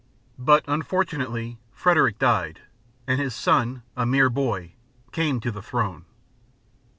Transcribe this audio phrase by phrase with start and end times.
[0.39, 2.61] But unfortunately Frederick died;
[3.05, 4.73] and his son, a mere boy,
[5.11, 6.05] came to the throne.